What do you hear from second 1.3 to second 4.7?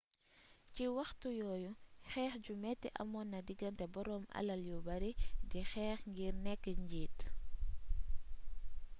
yoyu xeex ju meti amon na diganté borom alal